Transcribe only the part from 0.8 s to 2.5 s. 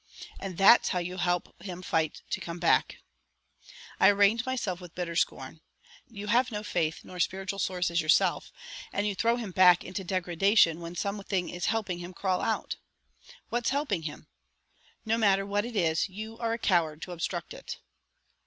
how you help him fight to